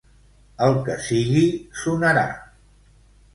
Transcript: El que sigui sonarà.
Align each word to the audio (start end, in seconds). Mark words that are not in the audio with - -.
El 0.67 0.77
que 0.87 0.95
sigui 1.07 1.43
sonarà. 1.83 2.25